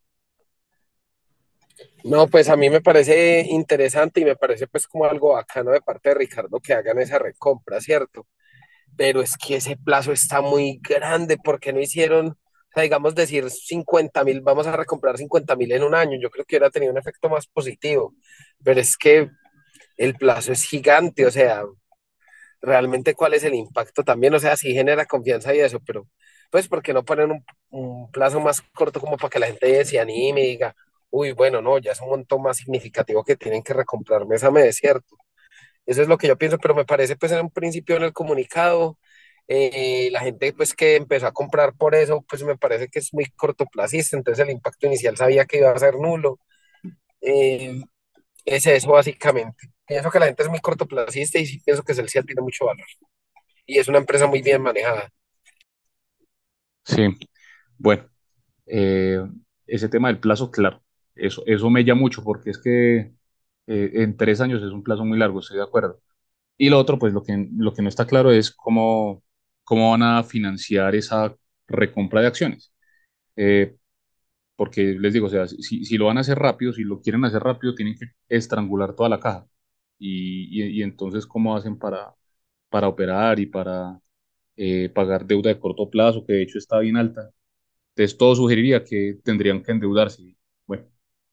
[2.04, 5.82] No, pues a mí me parece interesante y me parece pues como algo bacano de
[5.82, 8.26] parte de Ricardo que hagan esa recompra, ¿cierto?
[8.96, 12.36] Pero es que ese plazo está muy grande porque no hicieron,
[12.70, 16.30] o sea, digamos decir 50 mil, vamos a recomprar 50 mil en un año, yo
[16.30, 18.14] creo que hubiera tenido un efecto más positivo,
[18.62, 19.30] pero es que
[19.96, 21.64] el plazo es gigante, o sea,
[22.60, 26.08] realmente cuál es el impacto también, o sea, sí genera confianza y eso, pero
[26.50, 30.00] pues porque no ponen un, un plazo más corto como para que la gente se
[30.00, 30.74] anime y diga,
[31.10, 34.50] uy, bueno, no, ya es un montón más significativo que tienen que recomprar mes a
[34.50, 35.16] mes, ¿cierto?
[35.86, 38.12] Eso es lo que yo pienso, pero me parece pues en un principio en el
[38.12, 38.98] comunicado,
[39.48, 43.12] eh, la gente pues que empezó a comprar por eso, pues me parece que es
[43.14, 46.38] muy cortoplacista, entonces el impacto inicial sabía que iba a ser nulo.
[47.20, 47.80] Eh,
[48.44, 49.70] es eso básicamente.
[49.86, 52.86] Pienso que la gente es muy cortoplacista y sí pienso que Celsius tiene mucho valor.
[53.66, 55.10] Y es una empresa muy bien manejada.
[56.84, 57.08] Sí,
[57.78, 58.08] bueno,
[58.66, 59.20] eh,
[59.66, 60.82] ese tema del plazo, claro,
[61.14, 63.12] eso, eso me llama mucho porque es que
[63.66, 66.00] eh, en tres años es un plazo muy largo, estoy de acuerdo.
[66.56, 69.22] Y lo otro, pues lo que, lo que no está claro es cómo,
[69.70, 71.32] cómo van a financiar esa
[71.68, 72.74] recompra de acciones.
[73.36, 73.76] Eh,
[74.56, 77.24] porque les digo, o sea, si, si, lo van a hacer rápido, si lo quieren
[77.24, 79.46] hacer rápido, tienen que estrangular toda la caja.
[79.96, 82.12] Y, y, entonces, ¿cómo hacen para,
[82.68, 84.00] para operar y para
[84.56, 87.30] eh, pagar deuda de corto plazo, que de hecho está bien alta?
[87.90, 90.36] Entonces, todo sugeriría que tendrían que endeudarse.
[90.66, 90.88] Bueno,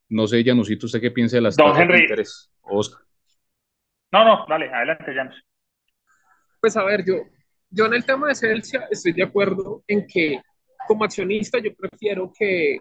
[0.10, 2.52] no sé, Janusito, ¿usted qué piensa de las tasas de interés?
[2.62, 3.02] Oscar.
[4.12, 5.44] No, no, dale, adelante, Janus.
[6.62, 7.16] Pues a ver, yo,
[7.70, 10.42] yo en el tema de Celsia estoy de acuerdo en que
[10.88, 12.80] como accionista yo prefiero que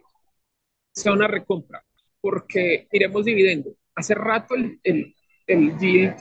[0.92, 1.82] sea una recompra,
[2.20, 3.70] porque iremos dividendo.
[3.94, 5.14] Hace rato el, el,
[5.46, 6.16] el yield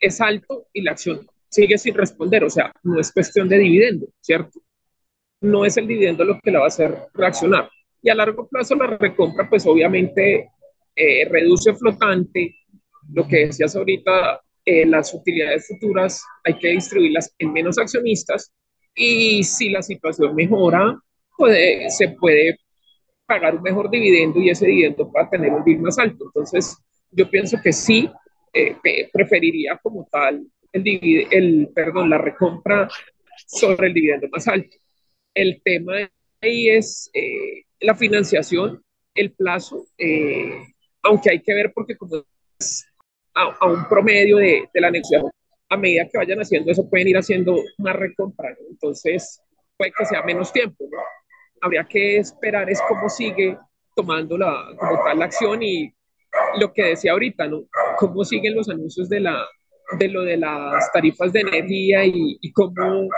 [0.00, 4.06] es alto y la acción sigue sin responder, o sea, no es cuestión de dividendo,
[4.20, 4.60] ¿cierto?
[5.40, 7.70] No es el dividendo lo que la va a hacer reaccionar.
[8.02, 10.50] Y a largo plazo la recompra, pues obviamente
[10.94, 12.56] eh, reduce flotante,
[13.12, 18.52] lo que decías ahorita, eh, las utilidades futuras hay que distribuirlas en menos accionistas
[18.94, 21.00] y si la situación mejora,
[21.36, 22.58] puede, se puede
[23.26, 26.24] pagar un mejor dividendo y ese dividendo para tener un bill más alto.
[26.26, 26.76] Entonces,
[27.10, 28.10] yo pienso que sí,
[28.52, 28.76] eh,
[29.12, 32.88] preferiría como tal el, el, perdón, la recompra
[33.46, 34.76] sobre el dividendo más alto.
[35.34, 38.82] El tema ahí es eh, la financiación,
[39.14, 40.52] el plazo, eh,
[41.02, 42.24] aunque hay que ver porque como
[42.58, 42.85] es
[43.36, 45.30] a, un promedio de, de, la negociación,
[45.68, 49.40] a medida que vayan haciendo eso pueden ir haciendo más recompra, entonces
[49.76, 50.98] puede que sea menos tiempo, ¿no?
[51.60, 53.58] habría que esperar es cómo sigue
[53.94, 55.92] tomando la, como tal la acción y
[56.58, 57.64] lo que decía ahorita, ¿no?
[57.98, 59.46] Cómo siguen los anuncios de, la,
[59.98, 63.08] de lo de las tarifas de energía y, y cómo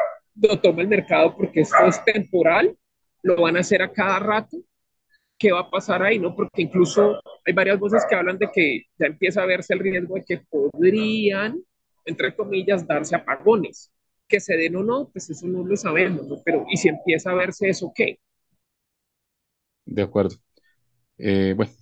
[0.40, 2.76] lo toma el mercado, porque esto es temporal,
[3.22, 4.56] lo van a hacer a cada rato.
[5.38, 6.18] ¿Qué va a pasar ahí?
[6.18, 6.34] ¿no?
[6.34, 10.16] Porque incluso hay varias voces que hablan de que ya empieza a verse el riesgo
[10.16, 11.62] de que podrían,
[12.04, 13.92] entre comillas, darse apagones.
[14.26, 16.36] Que se den o no, pues eso no lo sabemos, ¿no?
[16.44, 18.18] Pero, ¿y si empieza a verse eso qué?
[19.86, 20.36] De acuerdo.
[21.16, 21.72] Eh, bueno,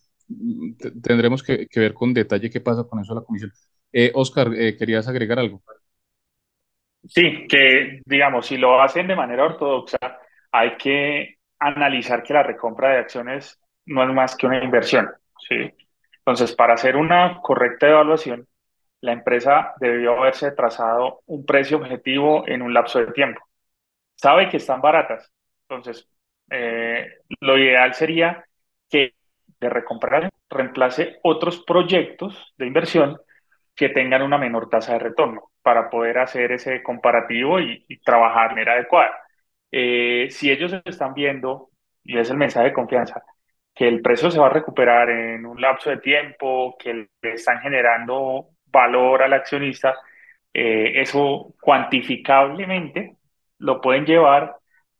[1.03, 3.53] tendremos que, ver con detalle qué pasa con eso la comisión.
[3.93, 5.63] Eh, Oscar, eh, ¿querías agregar algo?
[7.09, 9.99] Sí, que digamos, si lo hacen de manera ortodoxa,
[10.51, 15.11] hay que analizar que la recompra de acciones no es más que una inversión.
[15.49, 15.73] ¿sí?
[16.19, 18.47] Entonces, para hacer una correcta evaluación,
[19.01, 23.41] la empresa debió haberse trazado un precio objetivo en un lapso de tiempo.
[24.15, 25.31] Sabe que están baratas,
[25.69, 26.09] entonces
[26.51, 28.45] eh, lo ideal sería
[28.89, 29.15] que
[29.61, 33.19] de recomprar reemplace otros proyectos de inversión
[33.75, 38.55] que tengan una menor tasa de retorno para poder hacer ese comparativo y, trabajar de
[38.55, 39.11] manera adecuada.
[39.71, 41.71] Eh, si ellos están viendo,
[42.05, 43.23] y es el mensaje de confianza,
[43.75, 47.61] que el precio se va a recuperar en un lapso de tiempo, que le están
[47.61, 49.95] generando valor al accionista,
[50.53, 53.17] eh, eso cuantificablemente
[53.59, 54.57] lo pueden llevar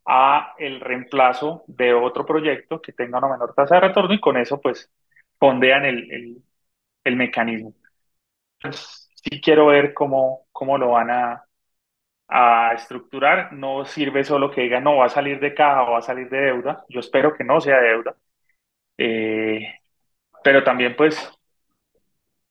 [0.07, 4.37] a el reemplazo de otro proyecto que tenga una menor tasa de retorno y con
[4.37, 4.91] eso pues
[5.39, 6.37] fondean el, el,
[7.05, 7.75] el mecanismo.
[8.61, 11.46] Pues, sí quiero ver cómo, cómo lo van a,
[12.29, 13.53] a estructurar.
[13.53, 16.29] No sirve solo que digan, no, va a salir de caja o va a salir
[16.29, 16.85] de deuda.
[16.89, 18.17] Yo espero que no sea deuda.
[18.99, 19.61] Eh,
[20.43, 21.17] pero también pues,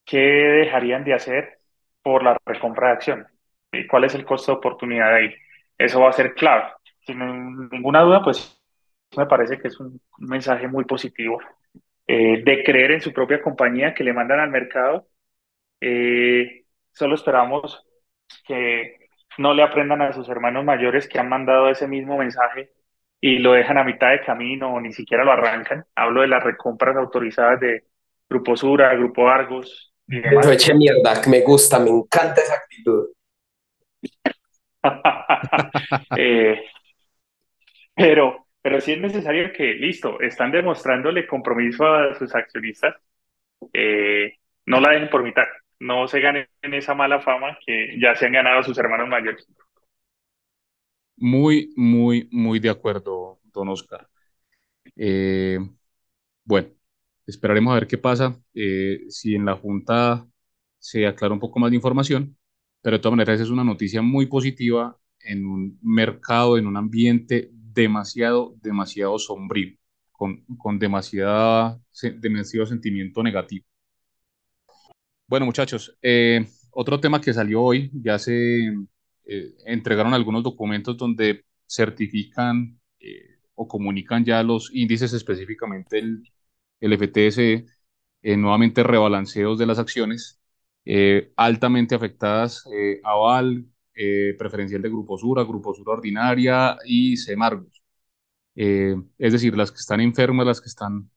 [0.06, 1.60] ¿qué dejarían de hacer
[2.02, 3.28] por la recompra de acciones?
[3.72, 5.34] ¿Y cuál es el costo de oportunidad ahí?
[5.78, 6.72] Eso va a ser clave
[7.06, 8.60] sin ninguna duda, pues
[9.18, 11.40] me parece que es un mensaje muy positivo
[12.08, 15.08] eh, de creer en su propia compañía que le mandan al mercado.
[15.80, 17.86] Eh, solo esperamos
[18.48, 19.05] que
[19.38, 22.71] no le aprendan a sus hermanos mayores que han mandado ese mismo mensaje
[23.21, 25.86] y lo dejan a mitad de camino o ni siquiera lo arrancan.
[25.95, 27.84] Hablo de las recompras autorizadas de
[28.30, 29.93] Grupo Sura, Grupo Argos.
[30.08, 30.17] Y
[30.52, 33.10] eche mierda, me gusta, me encanta esa actitud.
[36.17, 36.63] eh,
[37.95, 42.95] pero, pero sí es necesario que, listo, están demostrándole compromiso a sus accionistas,
[43.74, 44.36] eh,
[44.67, 45.45] no la dejen por mitad,
[45.80, 49.48] no se ganen esa mala fama que ya se han ganado sus hermanos mayores.
[51.18, 54.10] Muy, muy, muy de acuerdo, don Oscar.
[54.98, 55.60] Eh,
[56.46, 56.70] bueno,
[57.28, 60.28] esperaremos a ver qué pasa, eh, si en la Junta
[60.80, 62.38] se aclara un poco más de información,
[62.82, 67.50] pero de todas maneras es una noticia muy positiva en un mercado, en un ambiente
[67.54, 69.78] demasiado, demasiado sombrío,
[70.12, 71.80] con, con demasiada,
[72.20, 73.66] demasiado sentimiento negativo.
[75.28, 78.68] Bueno, muchachos, eh, otro tema que salió hoy, ya se
[79.26, 86.24] eh, entregaron algunos documentos donde certifican eh, o comunican ya los índices, específicamente el,
[86.80, 87.66] el FTSE,
[88.38, 90.40] nuevamente rebalanceos de las acciones,
[91.36, 92.64] altamente afectadas
[93.04, 93.66] Aval,
[94.38, 97.84] preferencial de Grupo Sura, Grupo Sura Ordinaria y Semargos.
[98.56, 101.10] es decir, las que están enfermas, las que están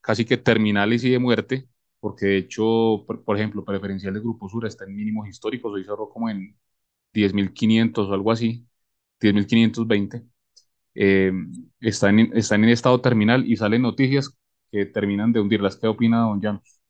[0.00, 1.67] casi que terminales y de muerte,
[2.00, 6.08] porque de hecho, por, ejemplo, preferencial de Grupo Sura está en mínimos históricos, hoy cerró
[6.08, 6.56] como en
[7.12, 8.66] 10.500 o algo así,
[9.20, 10.24] 10.520.
[10.94, 11.32] Eh,
[11.80, 14.36] están, en, están en estado terminal y salen noticias
[14.70, 15.76] que terminan de hundirlas.
[15.76, 16.80] ¿Qué opina don Llanos?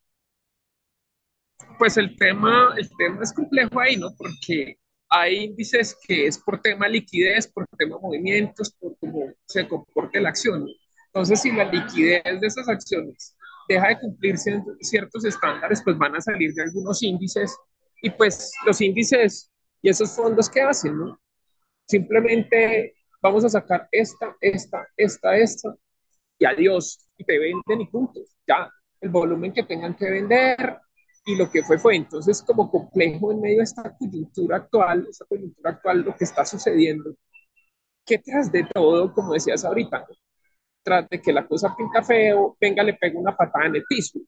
[1.79, 4.09] Pues el tema, el tema es complejo ahí, ¿no?
[4.17, 10.21] Porque hay índices que es por tema liquidez, por tema movimientos, por cómo se comporte
[10.21, 10.67] la acción.
[11.07, 13.38] Entonces, si la liquidez de esas acciones
[13.69, 17.55] deja de cumplir ciertos estándares, pues van a salir de algunos índices
[18.03, 19.51] y pues los índices
[19.83, 20.95] y esos fondos que hacen.
[21.87, 25.75] Simplemente vamos a sacar esta, esta, esta, esta
[26.39, 30.79] y adiós, y te venden y puntos, ya, el volumen que tengan que vender
[31.27, 31.97] y lo que fue fue.
[31.97, 36.45] Entonces, como complejo en medio de esta coyuntura actual, esta coyuntura actual, lo que está
[36.45, 37.15] sucediendo,
[38.07, 40.07] que tras de todo, como decías ahorita,
[40.89, 44.19] tras de que la cosa pinta feo, venga, le pego una patada en el piso.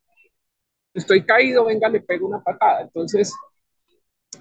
[0.92, 2.83] Estoy caído, venga, le pego una patada.
[2.83, 3.33] Entonces,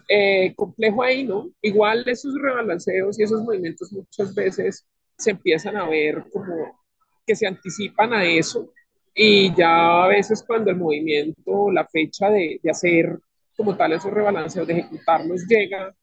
[0.10, 1.50] eh, complejo ahí, ¿no?
[1.62, 4.86] Igual esos rebalanceos y esos movimientos muchas veces
[5.18, 6.78] se empiezan a ver como
[7.26, 8.74] que se anticipan a eso
[9.16, 13.18] y ya a veces cuando el movimiento, la fecha de, de hacer
[13.56, 15.94] como tal esos rebalanceos, de ejecutarlos llega,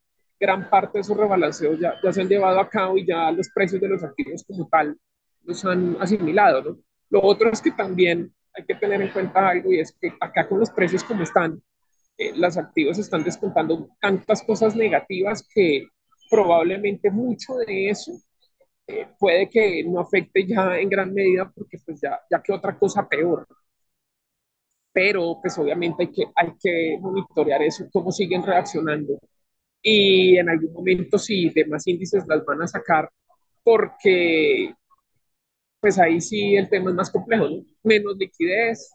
[0.41, 3.49] gran parte de esos rebalanceos ya, ya se han llevado a cabo y ya los
[3.55, 4.97] precios de los activos como tal
[5.47, 6.79] los han asimilado, ¿no?
[7.11, 10.49] Lo otro es que también hay que tener en cuenta algo y es que acá
[10.49, 11.63] con los precios como están,
[12.19, 15.87] eh, las activos están descontando tantas cosas negativas que
[16.31, 18.13] probablemente mucho de eso
[18.87, 22.79] eh, puede que no afecte ya en gran medida porque pues ya, ya que otra
[22.79, 23.47] cosa peor.
[24.93, 29.19] Pero pues obviamente hay que, hay que monitorear eso, cómo siguen reaccionando.
[29.83, 33.11] Y en algún momento si demás índices las van a sacar
[33.63, 34.75] porque
[35.87, 37.65] pues ahí sí el tema es más complejo, ¿no?
[37.85, 38.93] Menos liquidez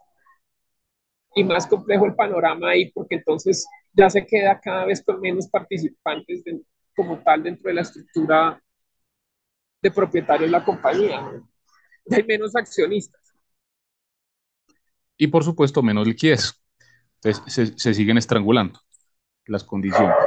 [1.34, 5.48] y más complejo el panorama ahí, porque entonces ya se queda cada vez con menos
[5.48, 6.44] participantes
[6.94, 8.62] como tal dentro de la estructura
[9.82, 11.22] de propietarios de la compañía.
[11.22, 11.50] ¿no?
[12.14, 13.22] Hay menos accionistas.
[15.16, 16.62] Y por supuesto, menos liquidez.
[17.24, 18.82] Entonces se, se siguen estrangulando
[19.46, 20.18] las condiciones.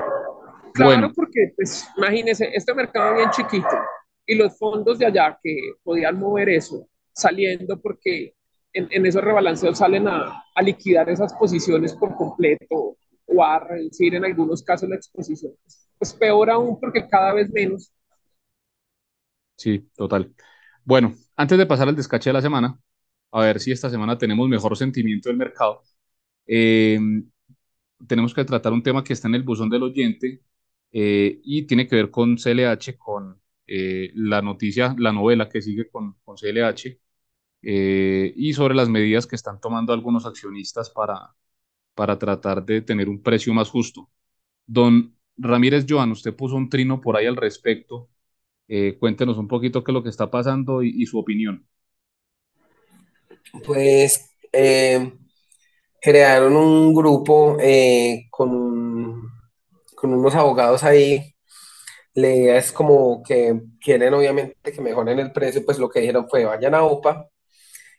[0.72, 1.12] Claro, bueno.
[1.14, 3.76] porque pues imagínense, este mercado bien chiquito,
[4.26, 8.34] y los fondos de allá que podían mover eso, saliendo porque
[8.72, 14.14] en, en esos rebalanceos salen a, a, liquidar esas posiciones por completo o a reducir
[14.14, 15.52] en algunos casos la exposición.
[15.98, 17.92] Pues peor aún porque cada vez menos.
[19.56, 20.34] Sí, total.
[20.84, 22.78] Bueno, antes de pasar al descache de la semana,
[23.30, 25.82] a ver si esta semana tenemos mejor sentimiento del mercado,
[26.46, 26.98] eh,
[28.06, 30.42] tenemos que tratar un tema que está en el buzón del oyente
[30.92, 35.88] eh, y tiene que ver con CLH, con eh, la noticia, la novela que sigue
[35.90, 36.98] con, con CLH
[37.62, 41.34] eh, y sobre las medidas que están tomando algunos accionistas para,
[41.94, 44.10] para tratar de tener un precio más justo.
[44.66, 48.10] Don Ramírez Joan, usted puso un trino por ahí al respecto.
[48.68, 51.66] Eh, cuéntenos un poquito qué es lo que está pasando y, y su opinión.
[53.64, 54.30] Pues
[56.00, 57.56] crearon un grupo
[58.30, 59.30] con,
[59.96, 61.33] con unos abogados ahí
[62.14, 66.28] la idea es como que quieren obviamente que mejoren el precio, pues lo que dijeron
[66.28, 67.28] fue vayan a OPA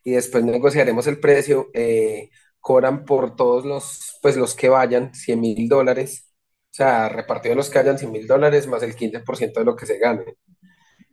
[0.03, 5.39] y después negociaremos el precio, eh, cobran por todos los, pues los que vayan 100
[5.41, 6.29] mil dólares,
[6.71, 9.85] o sea, repartido los que hayan 100 mil dólares más el 15% de lo que
[9.87, 10.25] se gane.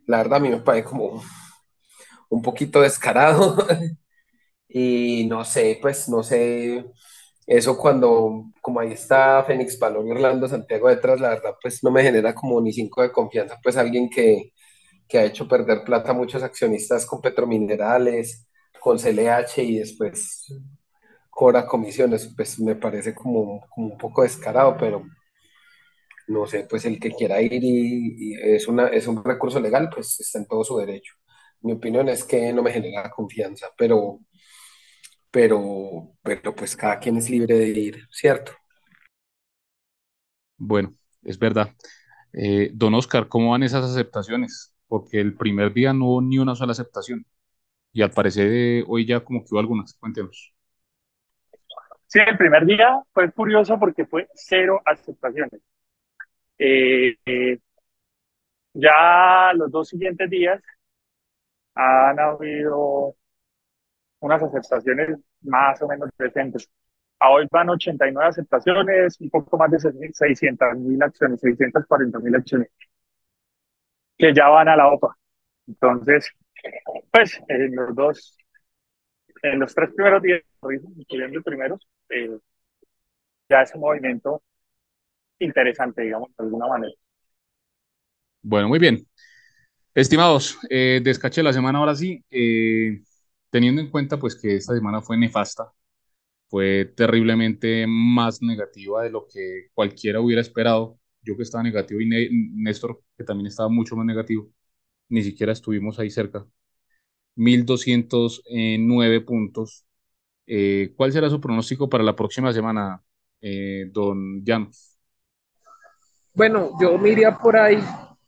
[0.07, 1.21] La verdad a mí me parece como
[2.29, 3.55] un poquito descarado
[4.67, 6.85] y no sé, pues no sé
[7.47, 12.03] eso cuando, como ahí está Fénix Balón Orlando Santiago detrás, la verdad, pues no me
[12.03, 14.53] genera como ni cinco de confianza, pues alguien que,
[15.07, 18.47] que ha hecho perder plata a muchos accionistas con Petrominerales,
[18.79, 20.47] con CLH y después
[21.29, 25.03] cobra comisiones, pues me parece como, como un poco descarado, pero
[26.27, 29.89] no sé, pues el que quiera ir y, y, es, una, es un recurso legal,
[29.93, 31.13] pues está en todo su derecho.
[31.61, 34.19] Mi opinión es que no me genera confianza, pero
[35.33, 38.51] pero, pero pues cada quien es libre de ir, ¿cierto?
[40.57, 41.73] Bueno, es verdad.
[42.33, 44.75] Eh, don Oscar, ¿cómo van esas aceptaciones?
[44.87, 47.25] Porque el primer día no hubo ni una sola aceptación.
[47.91, 49.95] Y al parecer eh, hoy ya como que hubo algunas.
[49.95, 50.53] Cuéntenos.
[52.05, 55.61] Sí, el primer día fue curioso porque fue cero aceptaciones.
[56.59, 57.57] Eh, eh,
[58.73, 60.61] ya los dos siguientes días
[61.75, 63.15] han habido
[64.23, 66.69] unas aceptaciones más o menos decentes.
[67.19, 69.79] A hoy van 89 aceptaciones, un poco más de
[70.13, 72.69] 600 mil acciones, 640 mil acciones,
[74.17, 75.15] que ya van a la OPA.
[75.67, 76.29] Entonces,
[77.11, 78.37] pues en los dos,
[79.41, 80.41] en los tres primeros días,
[80.95, 82.37] incluyendo el primero, eh,
[83.49, 84.41] ya es un movimiento
[85.39, 86.93] interesante, digamos, de alguna manera.
[88.41, 89.05] Bueno, muy bien.
[89.93, 93.01] Estimados, eh, descaché la semana ahora sí, eh,
[93.53, 95.71] teniendo en cuenta pues que esta semana fue nefasta,
[96.49, 100.97] fue terriblemente más negativa de lo que cualquiera hubiera esperado.
[101.21, 102.07] Yo que estaba negativo y
[102.55, 104.49] Néstor que también estaba mucho más negativo,
[105.09, 106.47] ni siquiera estuvimos ahí cerca.
[107.35, 109.85] 1209 puntos.
[110.47, 113.03] Eh, ¿Cuál será su pronóstico para la próxima semana,
[113.39, 114.97] eh, don Llanos?
[116.33, 117.77] Bueno, yo me iría por ahí.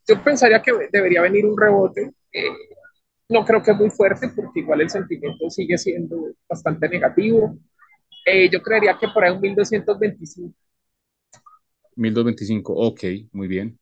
[0.08, 2.14] Yo pensaría que debería venir un rebote.
[2.32, 2.75] Eh,
[3.30, 7.58] no creo que es muy fuerte porque igual el sentimiento sigue siendo bastante negativo.
[8.26, 10.54] Eh, yo creería que por ahí un 1225.
[11.96, 13.80] 1225, ok, muy bien.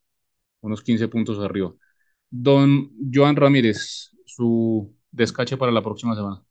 [0.60, 1.72] Unos 15 puntos arriba.
[2.30, 6.42] Don Joan Ramírez, su descache para la próxima semana.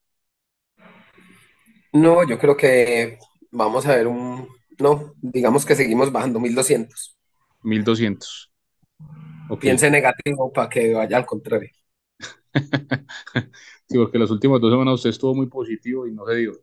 [1.91, 3.19] No, yo creo que
[3.51, 4.47] vamos a ver un,
[4.79, 7.15] no, digamos que seguimos bajando 1200.
[7.63, 8.51] 1200.
[9.49, 9.69] Okay.
[9.69, 11.69] Piense negativo para que vaya al contrario.
[13.87, 16.53] sí, porque las últimas dos semanas usted estuvo muy positivo y no se dio.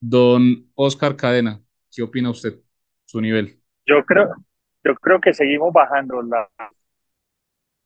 [0.00, 1.60] Don Oscar Cadena,
[1.90, 2.60] ¿qué opina usted?
[3.04, 3.60] Su nivel.
[3.86, 4.34] Yo creo,
[4.84, 6.22] yo creo que seguimos bajando.
[6.22, 6.48] La,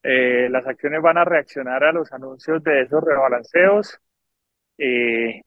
[0.03, 3.99] eh, las acciones van a reaccionar a los anuncios de esos rebalanceos.
[4.79, 5.43] Eh,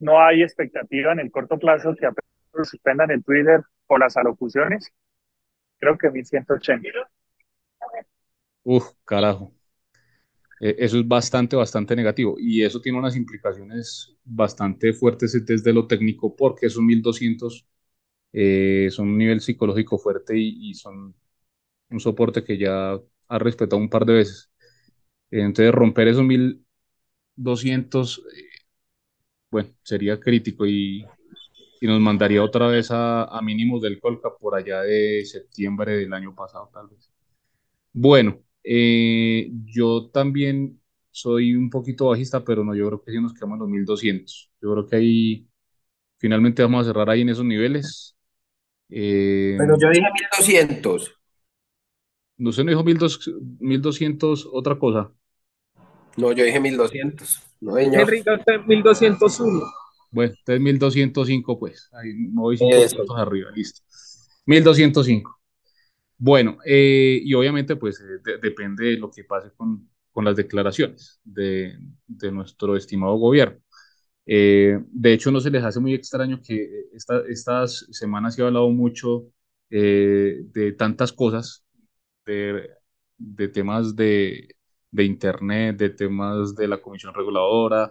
[0.00, 4.92] no hay expectativa en el corto plazo que apenas suspendan el Twitter o las alocuciones.
[5.78, 6.88] Creo que 1180.
[8.64, 9.52] Uf, carajo.
[10.60, 15.86] Eh, eso es bastante, bastante negativo y eso tiene unas implicaciones bastante fuertes desde lo
[15.86, 17.66] técnico porque esos 1200
[18.32, 21.14] eh, son un nivel psicológico fuerte y, son
[21.90, 22.94] un soporte que ya
[23.28, 24.50] ha respetado un par de veces.
[25.30, 28.42] Entonces romper esos 1200, eh,
[29.50, 31.04] bueno, sería crítico y,
[31.80, 36.12] y, nos mandaría otra vez a, a mínimos del Colca por allá de septiembre del
[36.12, 37.10] año pasado tal vez.
[37.92, 38.40] Bueno,
[38.70, 40.78] eh, yo también
[41.10, 44.50] soy un poquito bajista, pero no, yo creo que sí nos quedamos en los 1200.
[44.60, 45.48] Yo creo que ahí
[46.18, 48.14] finalmente vamos a cerrar ahí en esos niveles.
[48.90, 50.06] Eh, pero yo dije
[50.36, 51.14] 1200.
[52.36, 55.12] ¿No se no dijo 1200, otra cosa?
[56.18, 57.42] No, yo dije 1200.
[57.62, 58.30] No, Enrique,
[58.66, 59.62] 1201.
[60.10, 61.88] Bueno, entonces 1205, pues.
[61.92, 63.80] Ahí me voy cinco arriba, listo.
[64.44, 65.37] 1205.
[66.20, 71.20] Bueno, eh, y obviamente pues eh, depende de lo que pase con, con las declaraciones
[71.24, 73.60] de, de, nuestro estimado gobierno.
[74.26, 78.46] Eh, de hecho, no se les hace muy extraño que esta, estas semanas se ha
[78.46, 79.26] hablado mucho
[79.70, 81.64] de tantas cosas,
[82.26, 82.70] de,
[83.18, 84.56] de temas de,
[84.90, 87.90] de, Internet, de temas de la Comisión Reguladora,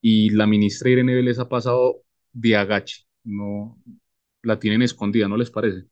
[0.00, 2.02] y la ministra Irene Vélez ha pasado
[2.32, 3.78] de agache, no
[4.42, 5.86] la tienen escondida, ¿no les parece?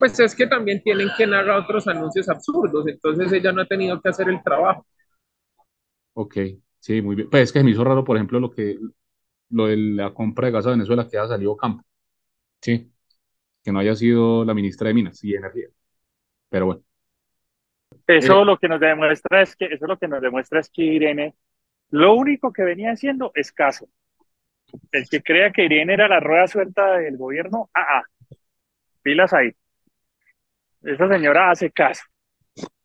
[0.00, 4.00] Pues es que también tienen que narrar otros anuncios absurdos, entonces ella no ha tenido
[4.00, 4.86] que hacer el trabajo.
[6.14, 6.36] Ok,
[6.78, 7.28] sí, muy bien.
[7.28, 8.78] Pues es que me hizo raro, por ejemplo, lo que
[9.50, 11.84] lo de la compra de gas a Venezuela que ha salido campo.
[12.62, 12.90] Sí,
[13.62, 15.68] que no haya sido la ministra de Minas y Energía.
[16.48, 16.82] Pero bueno.
[18.06, 20.82] Eso eh, lo que nos demuestra es que, eso lo que nos demuestra es que
[20.82, 21.34] Irene,
[21.90, 23.86] lo único que venía haciendo es caso.
[24.92, 28.02] El que crea que Irene era la rueda suelta del gobierno, ah, ah,
[29.02, 29.54] pilas ahí.
[30.82, 32.02] Esa señora hace caso.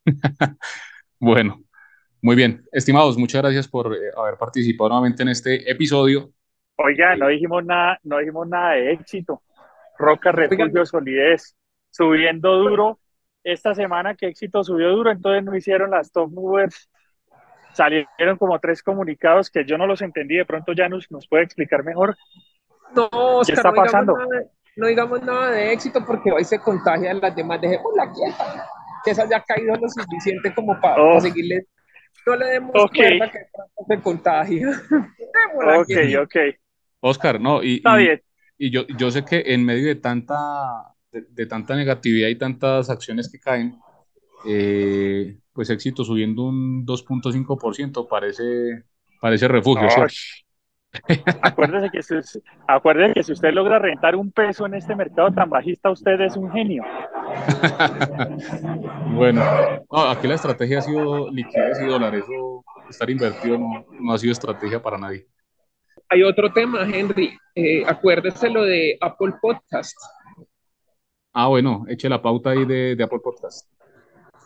[1.20, 1.62] bueno,
[2.20, 2.64] muy bien.
[2.72, 6.30] Estimados, muchas gracias por eh, haber participado nuevamente en este episodio.
[6.76, 9.42] Oiga, no dijimos nada, no dijimos nada de éxito.
[9.98, 11.56] Roca, refugio, solidez,
[11.90, 13.00] subiendo duro.
[13.42, 16.90] Esta semana que éxito subió duro, entonces no hicieron las top movers.
[17.72, 20.36] Salieron como tres comunicados que yo no los entendí.
[20.36, 22.16] De pronto ya nos, nos puede explicar mejor.
[22.94, 24.16] No, Oscar, ¿Qué está pasando?
[24.16, 24.26] no
[24.84, 28.68] digamos nada de éxito porque hoy se contagian las demás, dejémosla quieta,
[29.02, 31.20] que esa ya ha caído lo suficiente como para, oh.
[31.20, 31.66] seguirle,
[32.26, 33.38] no le demos cuenta que
[33.88, 34.68] se contagia.
[35.80, 36.36] ok, ok.
[37.00, 38.20] Oscar, no, y, Está bien.
[38.58, 40.36] y yo, yo sé que en medio de tanta,
[41.10, 43.78] de, tanta negatividad y tantas acciones que caen,
[44.46, 48.84] eh, pues éxito subiendo un 2.5% parece,
[49.20, 49.88] parece refugio.
[51.42, 55.50] Acuérdese que, si, acuérdese que si usted logra rentar un peso en este mercado tan
[55.50, 56.82] bajista, usted es un genio.
[59.14, 59.42] bueno,
[59.90, 64.80] aquí la estrategia ha sido liquidez y dólares, eso estar invertido no, ha sido estrategia
[64.80, 65.26] para nadie.
[66.08, 67.36] Hay otro tema, Henry.
[67.54, 69.96] Eh, acuérdese lo de Apple Podcast.
[71.32, 73.68] Ah, bueno, eche la pauta ahí de, Apple Podcast.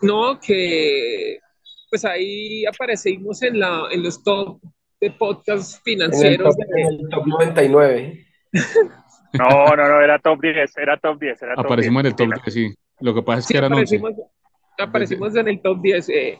[0.01, 1.39] No, que
[1.89, 4.59] pues ahí aparecimos en, la, en los top
[5.01, 6.55] de podcast financieros.
[6.75, 8.25] En el top, 99.
[9.33, 9.47] No,
[9.77, 11.41] no, no, era top 10, era top 10.
[11.41, 12.75] Era aparecimos en el top 10, sí.
[12.99, 14.21] Lo que pasa es que eran aparecimos, 11.
[14.77, 16.09] Aparecimos en el top 10.
[16.09, 16.39] Eh,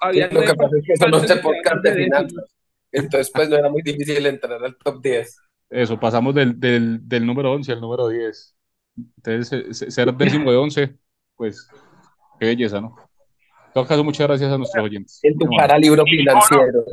[0.00, 2.56] había lo que pasa es que son 11 podcasts de finanzas.
[2.90, 5.36] Entonces, pues no era muy difícil entrar al top 10.
[5.68, 8.56] Eso, pasamos del, del, del número 11 al número 10.
[9.18, 10.96] Entonces, ser décimo de 11,
[11.36, 11.68] pues,
[12.40, 12.96] qué belleza, ¿no?
[13.66, 15.20] En todo caso, muchas gracias a nuestros oyentes.
[15.22, 16.86] En tu para libro financiero.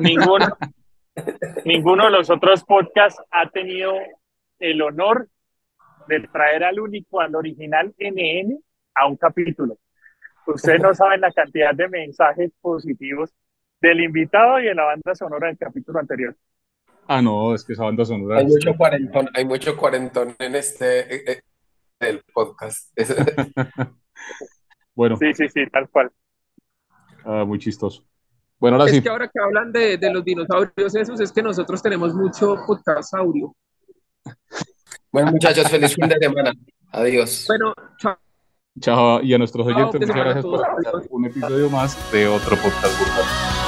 [0.00, 0.56] Ninguno,
[1.64, 3.94] ninguno de los otros podcasts ha tenido
[4.58, 5.28] el honor
[6.08, 8.58] de traer al único, al original NN
[8.94, 9.78] a un capítulo.
[10.46, 13.30] Ustedes no saben la cantidad de mensajes positivos
[13.80, 16.36] del invitado y de la banda sonora del capítulo anterior.
[17.06, 18.38] Ah, no, es que esa banda sonora.
[18.38, 21.40] Hay mucho cuarentón, hay mucho cuarentón en este eh, eh,
[22.00, 22.96] el podcast.
[24.94, 25.16] bueno.
[25.16, 26.10] Sí, sí, sí, tal cual.
[27.24, 28.06] Ah, muy chistoso.
[28.58, 29.02] Bueno, ahora es sí.
[29.02, 33.54] que ahora que hablan de, de, los dinosaurios esos, es que nosotros tenemos mucho podcastsaurio.
[35.10, 36.52] Bueno, muchachos, feliz fin de semana.
[36.92, 37.44] Adiós.
[37.46, 38.16] Bueno, chao.
[38.80, 43.63] Chao, y a nuestros oyentes, muchas gracias por escuchar un episodio más de otro podcast.